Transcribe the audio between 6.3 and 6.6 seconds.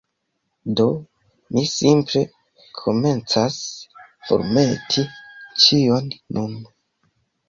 nun